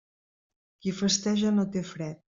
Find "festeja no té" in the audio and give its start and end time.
1.03-1.89